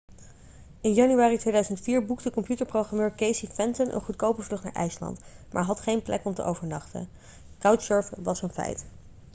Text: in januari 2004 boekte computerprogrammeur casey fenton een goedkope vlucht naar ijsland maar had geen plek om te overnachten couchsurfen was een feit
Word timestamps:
in 0.81 0.93
januari 0.93 1.37
2004 1.37 2.05
boekte 2.05 2.29
computerprogrammeur 2.31 3.11
casey 3.15 3.49
fenton 3.53 3.93
een 3.95 4.01
goedkope 4.01 4.41
vlucht 4.41 4.63
naar 4.63 4.73
ijsland 4.73 5.19
maar 5.51 5.63
had 5.63 5.79
geen 5.79 6.01
plek 6.01 6.25
om 6.25 6.33
te 6.33 6.43
overnachten 6.43 7.09
couchsurfen 7.59 8.23
was 8.23 8.41
een 8.41 8.53
feit 8.53 8.85